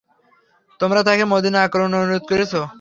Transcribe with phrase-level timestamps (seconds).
[0.79, 2.53] তোমরা তাকে মদীনা আক্রমণের অনুরোধ করেছ।